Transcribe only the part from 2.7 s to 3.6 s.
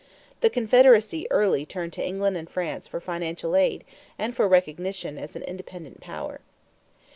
for financial